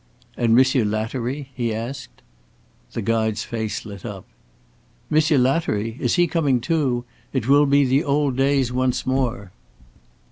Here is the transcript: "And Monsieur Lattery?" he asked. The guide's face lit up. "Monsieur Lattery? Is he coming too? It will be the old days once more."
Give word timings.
"And 0.35 0.55
Monsieur 0.55 0.83
Lattery?" 0.83 1.49
he 1.53 1.71
asked. 1.71 2.23
The 2.93 3.03
guide's 3.03 3.43
face 3.43 3.85
lit 3.85 4.03
up. 4.03 4.25
"Monsieur 5.11 5.37
Lattery? 5.37 5.95
Is 5.99 6.15
he 6.15 6.25
coming 6.25 6.59
too? 6.59 7.05
It 7.33 7.47
will 7.47 7.67
be 7.67 7.85
the 7.85 8.03
old 8.03 8.35
days 8.35 8.73
once 8.73 9.05
more." 9.05 9.51